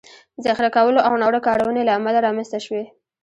[0.45, 2.83] ذخیره کولو او ناوړه کارونې له امله رامنځ ته شوي